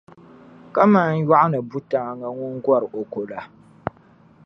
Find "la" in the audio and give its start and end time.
3.29-3.39